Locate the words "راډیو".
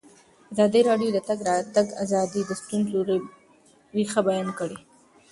0.89-1.09